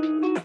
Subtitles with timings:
[0.00, 0.40] 皆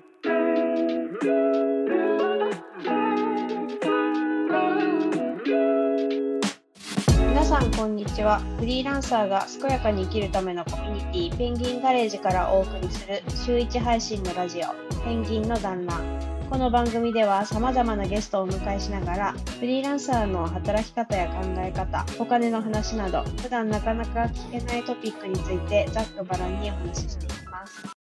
[7.45, 8.41] さんこんにちは。
[8.59, 14.63] フリーランサーが健やかに生きるためのコミュニティペンギンガレージからお送りする週1配信のラジオ
[15.05, 16.01] ペンギンの団ら
[16.49, 27.94] この番組では様々なゲストをお迎えしながらフリーランサーの働き方や考え方お金の話など普段なかなか聞けないトピックについてざっくばらんにお話ししていきます。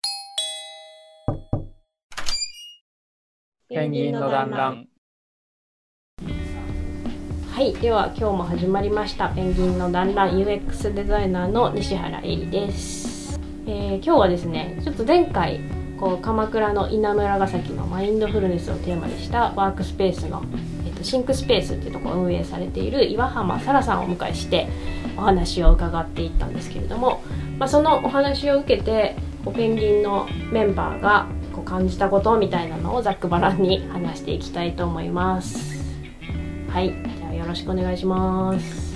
[3.73, 4.87] ペンギンの団らん。
[7.51, 9.29] はい、では今日も始まりました。
[9.29, 15.59] ペンギンの団らん UX デザイナーの西原恵里です、えー今日はですねちょっと前回
[15.99, 20.43] こう鎌倉の稲村ヶ崎のマインドフルネスをテーマにしたワークスペースの、
[20.85, 24.67] えっとシンクスペースっていうところを運営されている岩浜沙羅さんをお迎えして
[25.17, 27.23] お話を伺っていったんですけれども、
[27.57, 29.15] まあ、そのお話を受けて
[29.55, 31.27] ペンギンのメンバーが
[31.73, 35.81] 感じたことみたいなのをざっくばらんに話していきたいと思います
[36.69, 38.93] はいじゃあよろしくお願いします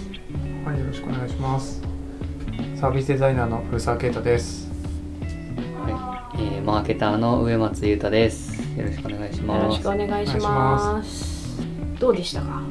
[0.63, 1.81] はい、よろしくお願いします。
[2.75, 4.69] サービスデザイナーの古澤啓太です。
[5.81, 8.61] はい、えーマーケターの上松優太です。
[8.77, 9.65] よろしくお願いしよます。
[9.67, 11.57] ろしくお願いします
[11.99, 12.61] どうでしたか？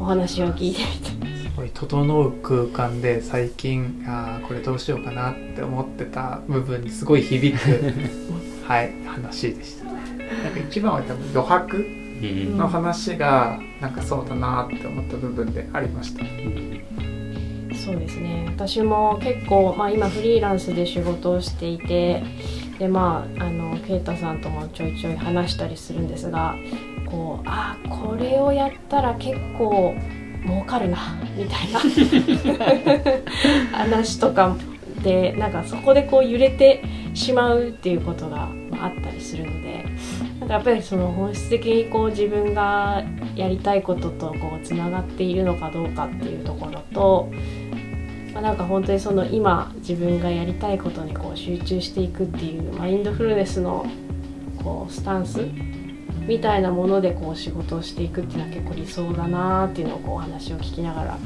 [0.00, 0.82] お話を聞いて
[1.22, 7.60] みてすごい整う空間で最近あーこれどうしようかなって思ってた部分にすごい響く
[8.70, 9.90] はい話でしたね。
[10.44, 16.24] なんか一番は多分余白うんの話がなんかそうだなって思った部分でありました。
[17.76, 22.22] そうですね私も結構、まあ、今フリーランスで仕事をしていて
[22.78, 26.54] でまああの啓太さんともちょいちょい話したりするんですが
[27.10, 29.96] こうあこれをやったら結構
[30.46, 31.80] 儲かるなみたいな
[33.76, 34.56] 話とか
[35.02, 39.84] でなんかそこでこう揺れてしまうっていうことがまあったりするので
[40.40, 43.04] なんかやっぱりその本質的にこう自分が
[43.36, 47.30] やりたいこととこうつながっているのかどうかっていうところと、
[48.32, 53.86] まあ、なんか本当にその今自分がやりたいことにこう集中していくっていうマインドフルネスの
[54.62, 55.48] こうスタンス
[56.30, 61.18] みたいなものでこう仕事をしていくっていうのは結構理想だなっていうのをこうお話を聞きながら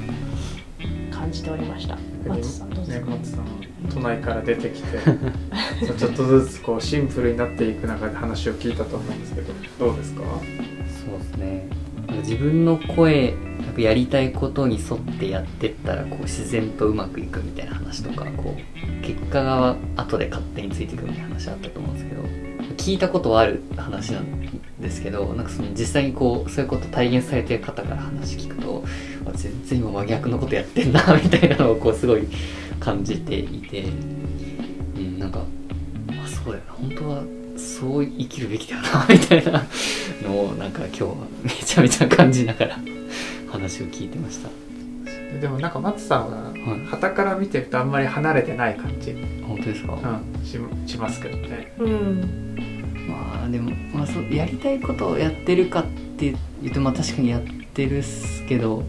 [1.11, 1.99] 感じておりました。
[2.27, 3.45] 松さんどうですね、か、松さん
[3.93, 4.99] 都内から出てきて
[5.99, 10.23] ちょっとずつこうシンプルになっていく中で話を聞いたと思うんですけどどうですか？
[10.23, 11.69] そうですね。
[12.07, 22.23] なんか自分の声、なんかやりたいことに沿ってやってったらこう自然とうまくいくみたいな話とか、こう結果が後で勝手についてくるみたいな話あったと思うんですけど、
[22.77, 28.85] 聞いたことはある話なんですけど、なんかその実際にこうそういうこと体現されてる方から話聞くと、
[29.33, 32.27] 全然今真逆のことやってんな みたいなのをこうすごい
[32.81, 33.85] 感じていて、
[34.97, 35.41] うん、なんか
[36.11, 37.23] あそうだよな本当は
[37.57, 39.65] そう生きるべきだよな みたいな
[40.23, 42.79] のをなんか今日はめちゃめちゃ感じながら
[43.51, 44.49] 話を聞いてました。
[45.41, 46.87] でもなんか松さんははい。
[46.87, 49.15] 旗から見てるとあんまり離れてない感じ、
[49.47, 51.73] 本当ですか、うん、ししますけどね。
[51.79, 52.57] うん。
[53.09, 55.85] まあでも、まあ、そうやりたいことをやってるかっ
[56.17, 57.43] て言うとまあ確かにやっ
[57.75, 58.83] てるっすけど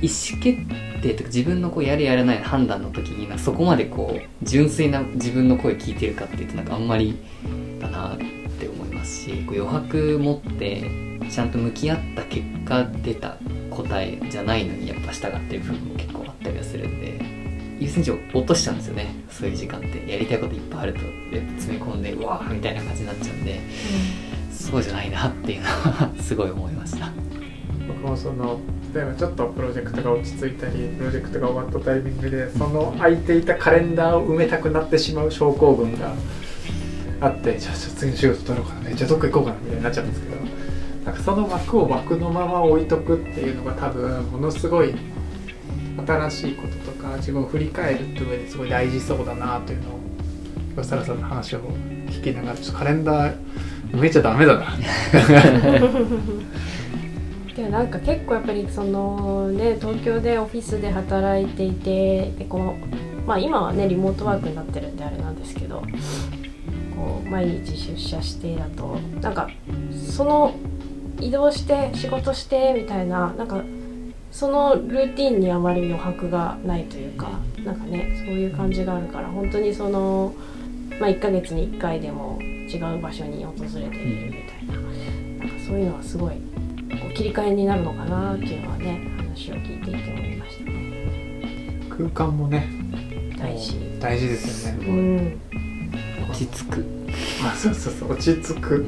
[0.00, 0.58] 意思決
[1.02, 7.18] 定とか自分のこうやるやらない判断の時にそこまでこう純粋な自分の声聞いてるかっていうとなんかあんまり
[7.80, 8.18] だなっ
[8.58, 13.36] て思いますしこう余白持ってちゃんと向き合った結果出た
[13.76, 17.20] 答えじゃないのにやっぱ従ってる部分も結構あったりはするんで
[17.78, 19.14] 優先順位を落としちゃうんですよね。
[19.30, 20.10] そういう時間って。
[20.10, 23.60] やりたいこといっぱいあるとやっぱ詰め込んでうわーみたいな感じになっちゃうんで
[24.50, 27.10] そうじゃないなっていうのはすごい思いました。
[27.86, 28.58] 僕もその
[28.94, 36.14] 例えばちょっとプロジェクトが落ち着いたりプロジェクトが終わったタイミングでその空いていたカレンダーを埋めたくなってしまう症候群が
[37.20, 40.36] あってじゃあ次の仕事取ろうかなじゃあどっか行こうかなみたいになっちゃうんですけど
[41.06, 44.92] なんかその枠を枠のまま置いとくっていうのが多分ものすごい
[46.04, 50.00] 新しいこととか自分を振り返るって上ですごい大事そうだなというのを
[50.76, 51.60] 吉原さんの話を
[52.08, 53.36] 聞きながらちょっとカレンダー
[53.92, 54.66] 埋めちゃダメだな。
[57.54, 62.74] でもなんか結構やっぱりそのね東京でオフィスで働いていてでこ
[63.24, 65.82] う、まあ、今はねリモートワークになってるんであれなんですけど
[66.96, 69.48] こう毎日出社してだとなんか
[70.06, 70.54] その
[71.20, 73.62] 移動して仕事してみたいななんか
[74.30, 77.30] そのルーティンにあまり余白がないというか
[77.64, 80.34] なんかねそういう感じがあるから本当にその、
[81.00, 86.40] まあ、1ヶ月に1回でも違う場所に訪れてみるみたいななんかそういうのはすごいこ
[87.10, 90.76] う切り替えになるのかなっていうのはね話を聞いていて思いましたね。
[91.88, 92.68] 空間もね
[93.38, 93.74] 大事。
[94.00, 94.86] 大事ですよね。
[94.86, 95.40] うん。
[96.30, 96.84] 落ち着く。
[97.44, 98.86] あそうそうそう落ち着く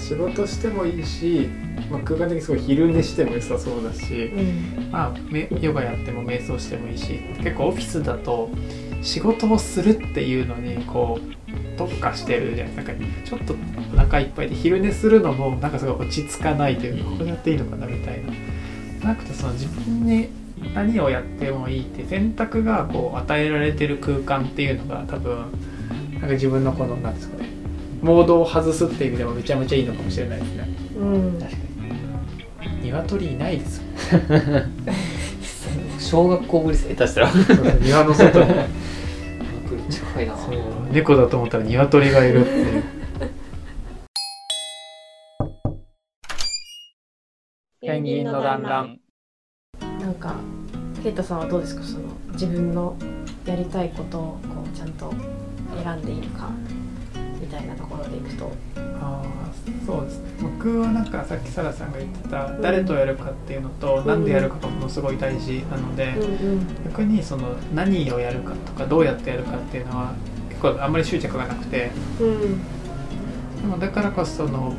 [0.00, 1.48] 仕事してもいいし、
[1.90, 4.90] まあ、空間的にすごい昼寝しても良さそうだし、うん。
[4.90, 8.50] まあ、めヨガやっても瞑想してもいいし結構オフィスだと
[9.02, 12.92] 仕事をするっていうのにこう特化してるじゃないなんか
[13.24, 13.54] ちょっと
[13.94, 18.32] お腹いっぱいで昼寝するのもなんかすごい落ち着かないというかこれやっていいのかなみたいな。
[19.04, 20.28] なくてその自分に
[20.74, 25.50] 何をやってもいいって選択がこう与えられてる空間っていうのが多分
[26.12, 27.39] なんか自分のこのなんですかね
[28.02, 30.68] モードを外すっていう意味でもめちゃめちゃいいのかもしれないですね。
[30.98, 31.38] うん。
[31.38, 31.56] 確か
[32.82, 33.82] 鶏いないです
[36.10, 37.30] 小学校ぶり下手したら。
[37.80, 38.50] 庭の外に。
[40.92, 42.82] 猫だと思ったら鶏がいるっていう。
[47.80, 48.98] ペンギンの団らん。
[50.00, 50.34] なんか
[51.02, 51.82] ケイタさんはどうですか？
[51.82, 52.96] その自分の
[53.46, 55.12] やりたいことをこうちゃんと
[55.82, 56.50] 選んでいるか
[57.60, 58.50] いなところでいくと。
[58.76, 60.18] あーそうです。
[60.20, 70.14] ね僕はなんかさっきサラさんが言ってた誰とやるかっていうのと何でやるかがものすごい大事なので、うん逆にその何をやるかとかどうやってやるかっていうのは
[70.48, 71.90] 結構あんまり執着がなくて。
[72.20, 72.58] うん。
[73.60, 74.74] でもだからこそその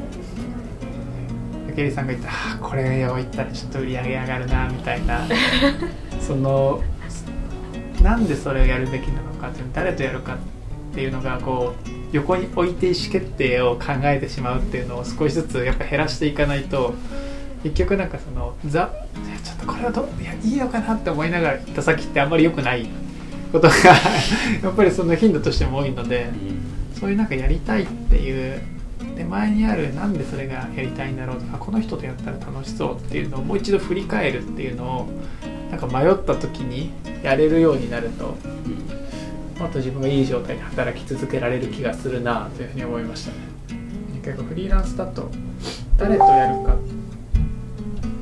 [1.75, 5.21] 武井さんが言ったこれを言ったらちょっと売り上げ上がるなみたいな。
[6.19, 6.81] その
[8.01, 10.43] なんでそれをやるべきなのかっていう誰とやるかって
[10.99, 16.93] いうのがこう横に置いて意思決定を考えてしまうっていうのを少しずつやっぱ減らしていかないと
[17.63, 18.91] 結局なんかその「ザ
[19.43, 22.89] ちょっとこれはどういやいいのかな?」って思いながら行った先ってあんまり良くない
[23.53, 23.75] ことが
[24.63, 26.29] やっぱりその頻度としても多いので。
[27.01, 28.61] そういうなんかやりたいっていう
[29.17, 35.09] 手前にあるなんでそれがやりたいんだろうとかこの人とやったら楽しそうっていうのをもう一度振り返るっていうのを
[35.71, 36.91] なんか迷った時に
[37.23, 38.37] やれるようになると
[39.61, 43.37] もっと自分がいい状態で働き続けられる気がするなというふうに思いましたね。
[44.23, 45.29] 結構フリーランスだと
[45.97, 46.77] 誰とやるかっ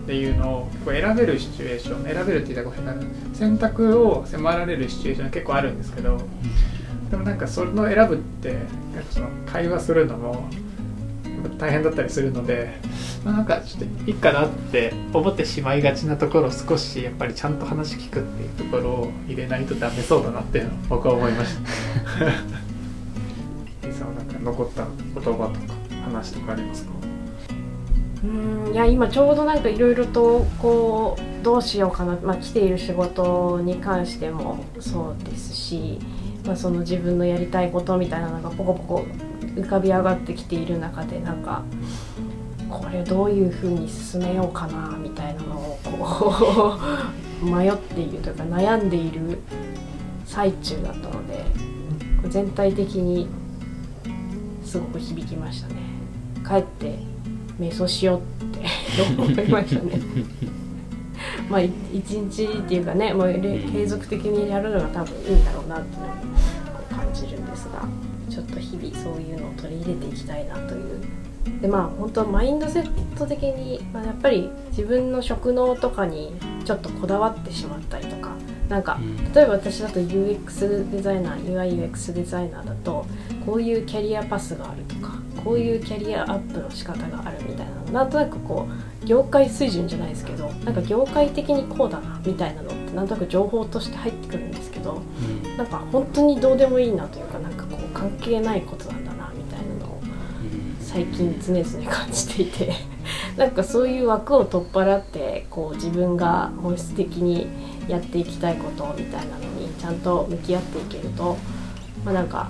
[0.05, 6.21] ていうのを結構選べるシチュエーション選べるって言ったらごめんな選択を迫られるシチュエーションは結構あるんですけど
[7.09, 8.57] でもなんかその選ぶって
[9.11, 10.49] その会話するのも
[11.47, 12.73] 大変だったりするので、
[13.23, 21.61] まあ、なんかちょっといいかなって思ってしまいがちなところを少しやっぱりちゃんと話聞くっていうところを入れないとダメそうだなっていうのを僕は思いました。
[23.87, 25.49] リさんはなんか残った言葉とか
[26.03, 26.91] 話とかありますか？
[28.21, 35.99] うんいや今ちょうどなんかいろいろとこうどうしようかな、まあ、来ている仕事に関してもそうですし、
[36.45, 39.05] まあ、その自分のやりたいことみたいなのがポコポコ
[39.55, 41.63] 浮かび上がってきている中でなんか
[42.69, 46.77] これどういうふうに進めようかなみたいなのをこ
[47.41, 49.39] う 迷っているというか悩んでいる
[50.25, 51.45] 最中だったので
[52.29, 53.27] 全体的に
[54.63, 55.75] すごく響きましたね。
[56.47, 56.99] 帰って
[57.59, 58.65] 瞑想しようって
[59.17, 59.99] 思いましたね。
[61.49, 63.39] まあい一日っていうかねもうれ
[63.71, 67.87] 継続的にやるのが多分いいんだろうなっていうのを感じるんですが
[68.29, 71.01] ちょっと日々そういうのを取り入れていきたいなという。
[71.61, 76.33] でまあ本当マインドセット的に、まあ、やっぱり自分の職能とかに
[76.63, 78.35] ちょっとこだわってしまったりとか
[78.69, 78.99] なんか
[79.33, 83.05] 例えば私だと UX デザイナー UIUX デザイナーだと
[83.45, 88.67] こういうキャリアパスがあるとかこういうキャリアアップの仕方があるみたいななんとなくこ
[89.01, 95.01] う業界水準じゃないですけどなんか業界的にこうだなみたいなのってなんとなく情報として入ってくるんですけど
[95.57, 97.25] なんか本当にどうでもいいなという
[97.99, 100.01] 関係ないことなんだなみたいなのを
[100.79, 102.73] 最近常々感じていて
[103.35, 107.47] なんかそういう枠を取っ払ってこう自分が本質的に
[107.89, 111.35] やっていきたいことみたいなのにちゃんと向き合っていけると、
[112.05, 112.49] まあ、なんか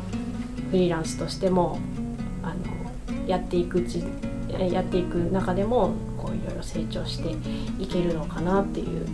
[0.69, 1.79] フリーランスとしても
[2.43, 4.03] あのやっていくうち
[4.71, 7.35] やっていく中でもこういろいろ成長して
[7.81, 9.05] いけるのかなっていう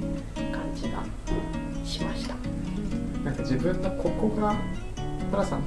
[0.52, 1.04] 感じが
[1.86, 2.36] しました。
[3.24, 4.56] なんか自分のここが
[5.32, 5.62] トラさん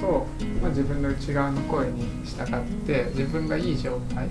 [0.00, 0.26] と、
[0.62, 4.28] まあ、自分の内側の声に従って自分がいい状態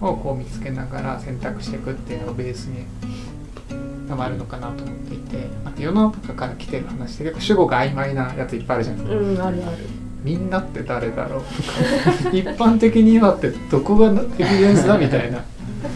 [0.00, 2.84] をこう見つけながら選択していくっていうのがベースに
[4.08, 9.48] があるのかなと思っていて、まあ、世の中から来てる話って結構主語が曖昧なやついっぱいあるじゃないですか。
[9.48, 9.76] うん、あるある。
[10.22, 11.42] みんなって誰だろう？
[11.42, 15.42] と か一般的にはってどこがエビデンスだみたいな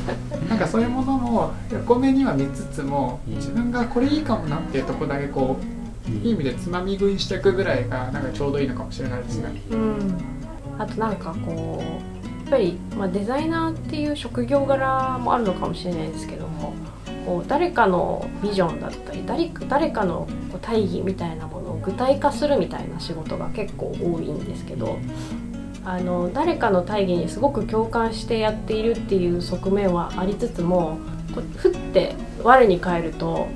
[0.51, 5.78] なんかそういうものも横目には見つつもうん自分がこれいいかもなっていうとこだけこう
[6.09, 9.63] いい意味でつまみ食いしていくぐらいがなんかちょうどいいのかもしれないですね。
[9.71, 10.19] うん、
[10.79, 16.73] あとなんかこうやっぱり、まあ、デザイナーっていう職業柄もあるのかもしれないですけども
[17.27, 24.99] こう誰かのビジョンだったり誰か誰かのこう大義みたいなものの具体化するみたいな仕事が結構多いんですけど
[25.85, 30.99] あの誰かの大義にすごく共感してやっているっていう側面はありつつも
[31.35, 33.49] こうふって我に返ると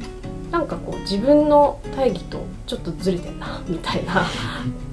[0.52, 4.26] なんかこう自分の大義とちょっとずれてんなみたいな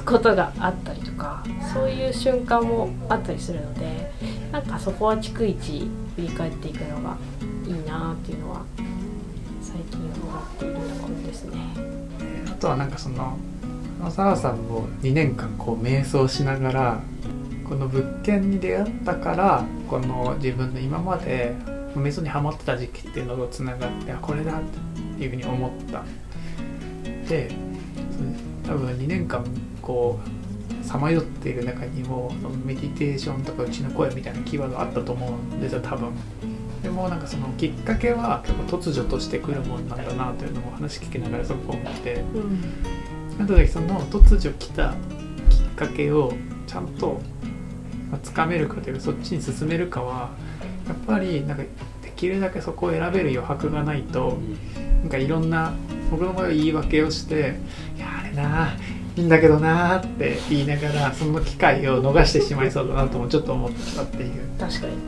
[0.05, 4.09] ことがあったりとかそういう瞬間もあったりするので
[4.53, 7.17] なんかそこは逐一振り返っていくのが
[7.67, 8.63] いいなっていうのは
[9.61, 11.57] 最近思っているところですね。
[12.47, 13.37] あとはなんかその
[14.05, 16.99] 浅川さんも2年間こう瞑想しながら
[17.67, 21.53] この物件に出会ったからこの自分の今まで
[21.95, 24.88] 瞑想にハマってた時期っていうのとつながってあこれだって
[25.19, 26.03] いうふうに思った。
[27.27, 27.51] で
[28.65, 29.43] 多分2年間
[29.81, 30.19] こ
[30.81, 32.31] うさまよっている中にも
[32.65, 36.11] メディテーションとかうちの声みたいなキーワードあったと思うんですよ多分。
[36.81, 42.23] でもなんかそのきっかけは結構突如としてくるもんなんだなというのも話聞きながらすごく思って
[43.39, 44.93] あとでその突如来た
[45.49, 46.33] きっかけを
[46.67, 47.19] ちゃんと
[48.23, 50.31] つかめるかというかそっちに進めるかは
[50.87, 51.63] やっぱりなんか
[52.01, 54.37] できるだけそこを選べる余白がないと
[55.01, 55.73] なんかいろんな
[56.11, 57.55] 僕の場合は言い訳をして
[57.95, 58.73] 「いやあれな
[59.15, 64.31] いいんだけどな」って言いながらその機会を逃してしまいそうだなともちょっと思ったっていう。
[64.59, 64.99] 確かにはい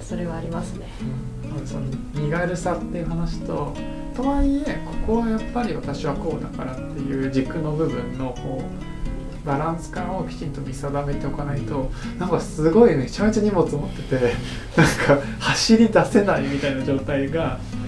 [0.00, 0.86] それはありますね。
[1.02, 1.34] うん
[1.66, 1.82] その
[2.14, 3.72] 身軽さっていう話と
[4.16, 14.34] とはいえここはやっぱり私はこうだからっていう軸の部分のこうバランス感をきちんと見定めておかないとなんかすごいめちゃめちゃ荷物持ってて
[14.76, 17.83] なんか走り出せないみたいな状態が、い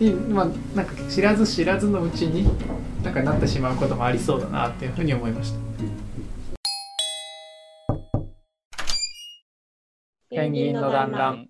[0.00, 2.48] まあ、なんか知らず知らずのうちに
[3.04, 5.60] なんかなってしまうこともありそうだなっていうふうに思いました。
[10.30, 11.48] ペンギンの団らん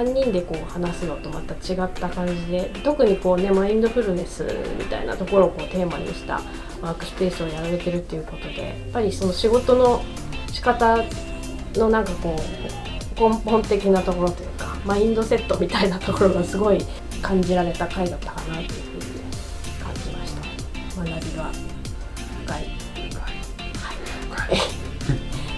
[0.00, 4.46] 3人でこう話すのとまた違った感じで特にこうねマインドフルネス
[4.78, 6.40] みたいなところをこうテーマにした
[6.80, 10.02] ワークスペースをやられてるっていうことでやっぱりその仕事の
[10.50, 11.04] 仕方
[11.74, 16.78] のなんかこう根本的なところというかマインドセットみたいなところがすごい
[17.20, 19.02] 感じられた回だったかなというふうに
[19.78, 20.40] 感じました。
[20.96, 21.50] 学びが
[22.46, 22.70] 深い。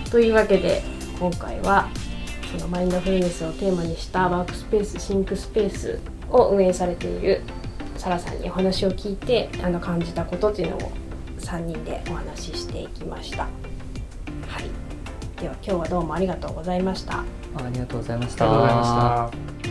[0.10, 0.82] というわけで
[1.20, 1.88] 今回は
[2.52, 5.98] そのマインドフルネスをテーマにしたワークスペースシンクスペース
[6.30, 7.40] を運営されている
[7.96, 10.92] サラさんにお話を聞いてあの感じたことっていうのを
[11.38, 13.44] 3人でお話ししていきました。
[13.44, 13.48] は
[14.60, 17.20] い、では今日はどうもありがとうございました。
[17.20, 17.24] あ
[17.72, 19.61] りがとうございましありがとうございまたした。